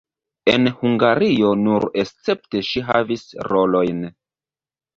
[0.53, 4.05] En Hungario nur escepte ŝi havis rolojn.